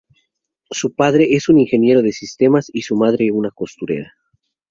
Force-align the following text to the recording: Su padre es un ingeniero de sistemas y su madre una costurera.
Su 0.71 0.95
padre 0.95 1.35
es 1.35 1.47
un 1.47 1.59
ingeniero 1.59 2.01
de 2.01 2.11
sistemas 2.11 2.71
y 2.73 2.81
su 2.81 2.95
madre 2.95 3.29
una 3.31 3.51
costurera. 3.51 4.11